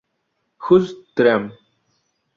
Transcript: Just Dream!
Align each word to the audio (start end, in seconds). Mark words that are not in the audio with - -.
Just 0.65 0.97
Dream! 1.15 1.53